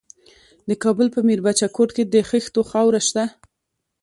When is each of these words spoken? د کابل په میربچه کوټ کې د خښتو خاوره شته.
د 0.69 0.71
کابل 0.83 1.07
په 1.15 1.19
میربچه 1.27 1.67
کوټ 1.75 1.89
کې 1.95 2.03
د 2.13 2.15
خښتو 2.29 2.61
خاوره 2.71 3.01
شته. 3.07 3.23